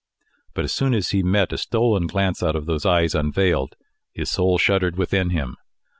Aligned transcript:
But 0.55 0.65
as 0.65 0.73
soon 0.73 0.95
as 0.95 1.09
he 1.09 1.21
met 1.21 1.53
a 1.53 1.59
stolen 1.59 2.07
glance 2.07 2.41
out 2.41 2.55
of 2.55 2.65
those 2.65 2.87
eyes 2.87 3.13
unveiled, 3.13 3.75
his 4.11 4.31
soul 4.31 4.57
shuddered 4.57 4.95
within 4.97 5.29
him. 5.29 5.57